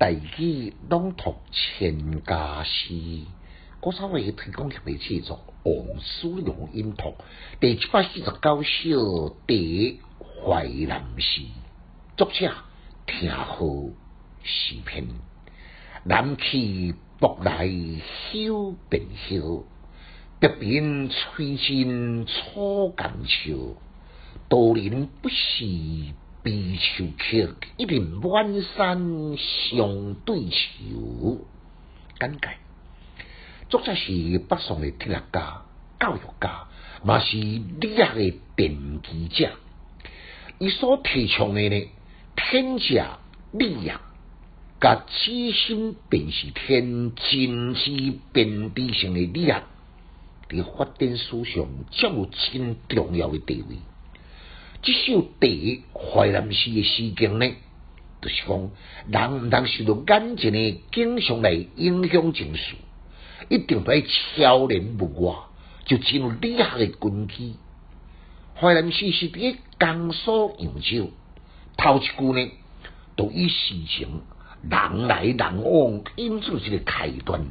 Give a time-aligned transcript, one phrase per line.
[0.00, 2.94] 大器朗读千家诗，
[3.82, 5.38] 我稍微提供给你制作
[5.70, 7.08] 《王叔阳音图》
[7.60, 10.00] 第七百四十九首第
[10.42, 11.42] 淮南诗，
[12.16, 12.50] 作者
[13.04, 13.58] 听好
[14.42, 15.06] 诗篇，
[16.04, 17.68] 南去北来
[18.32, 19.66] 休变休，
[20.38, 23.76] 别边吹尽楚江秋，
[24.48, 25.34] 多年不识。
[26.42, 31.44] 悲秋曲，一林满山相对愁。
[32.18, 32.48] 简介：
[33.68, 35.62] 作者是北宋的铁学家、
[35.98, 36.68] 教育家，
[37.04, 39.52] 嘛是理学的奠基者。
[40.58, 41.88] 伊所提倡的呢，
[42.36, 43.18] 天下
[43.52, 43.94] 理业，
[44.80, 49.62] 甲知心便是天，真知便知性的理学，
[50.48, 53.76] 伫发展史上占有真重要的地位。
[54.82, 57.46] 这首第一淮南诗的诗经呢，
[58.22, 58.70] 就是讲
[59.10, 62.76] 人毋通受到眼前的景象来影响情绪，
[63.50, 65.34] 一定要超然物外，
[65.84, 67.56] 就进入理学的根基。
[68.54, 71.10] 淮南诗是伫江苏扬州，
[71.76, 72.50] 头一句呢，
[73.16, 74.22] 都以事情
[74.62, 77.42] 人来人往，引出一个开端，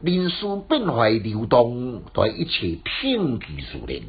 [0.00, 4.00] 人事变化流动，在一切天机自然。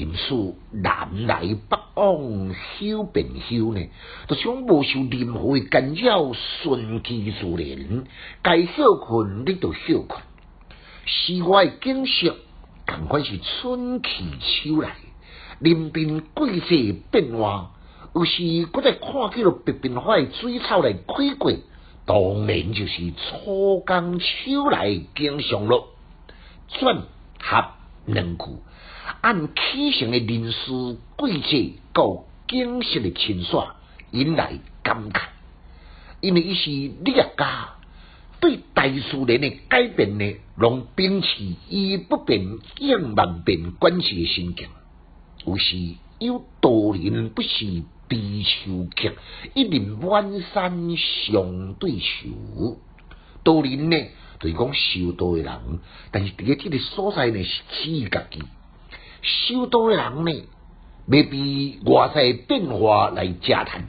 [0.00, 3.86] 因此，南来北往，休变休呢，
[4.28, 8.04] 就想无受任何的干扰，顺其自然。
[8.40, 10.22] 该休困，你就休困。
[11.04, 12.34] 世外景色，
[12.86, 14.96] 同款是春去秋来，
[15.58, 17.72] 人变季节变化。
[18.14, 21.52] 有时，搁再看起了白变化的水草来开过，
[22.06, 25.88] 当然就是初江秋来景象咯。
[26.68, 27.02] 转
[27.38, 27.64] 合
[28.06, 28.44] 两句。
[29.20, 33.76] 按起成的人事、季节、到景色的清刷，
[34.12, 35.28] 引来感慨。
[36.20, 37.74] 因为伊是理学家，
[38.40, 44.68] 对大自然的改变呢，拢秉持以不变应万变关系的心境。
[45.44, 45.76] 有时
[46.18, 49.12] 有道人不是悲秋曲，
[49.54, 52.78] 一林满山相对愁。
[53.42, 53.96] 道人呢，
[54.38, 58.42] 就是讲修道的人，但是伫个即个所在呢，是自家己。
[59.22, 60.44] 修道的人呢，
[61.06, 63.84] 未被外在变化来加谈，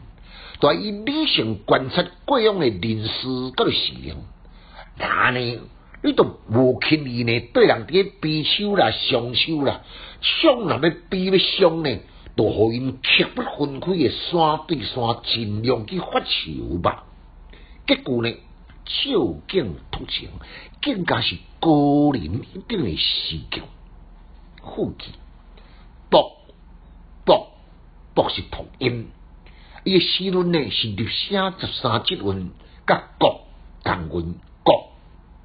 [0.59, 4.15] 在以理性观察各样的人事个事情，
[4.97, 5.59] 那呢，
[6.03, 9.81] 你都无轻易呢对人哋悲手啦、伤手啦，
[10.21, 11.99] 伤人要悲要伤呢，
[12.35, 17.05] 都互因刻不分开的山对山，尽量去发愁吧。
[17.87, 18.31] 结果呢，
[18.85, 20.29] 照镜突情，
[20.81, 23.63] 更加是高人一定的事情。
[24.63, 25.05] 副句，
[28.33, 29.09] 是同音，
[29.83, 32.51] 伊个诗论呢是六声十三节韵，
[32.87, 33.41] 甲国
[33.83, 34.91] 同韵国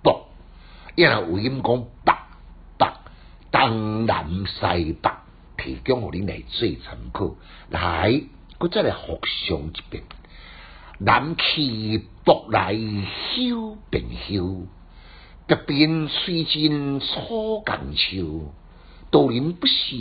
[0.03, 0.29] 博，
[0.95, 2.15] 然后有音讲北
[2.79, 2.87] 北
[3.51, 5.11] 东南西北，
[5.57, 7.35] 提供互你来做参考。
[7.71, 8.23] 来，
[8.59, 10.05] 我再来复上一遍：
[10.99, 12.75] 南去北来
[13.35, 14.67] 休变休，
[15.47, 18.53] 北边吹尽楚江秋。
[19.11, 19.97] 道人不是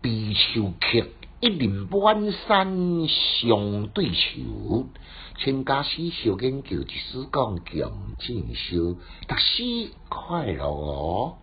[0.00, 1.04] 悲秋曲，
[1.42, 4.86] 一林满山相对愁。
[5.38, 11.38] 千家诗小研究，一时讲强进修，读诗快乐哦。